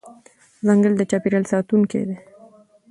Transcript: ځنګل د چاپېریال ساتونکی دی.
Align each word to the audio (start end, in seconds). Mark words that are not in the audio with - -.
ځنګل 0.65 0.93
د 0.97 1.01
چاپېریال 1.09 1.45
ساتونکی 1.53 2.01
دی. 2.07 2.15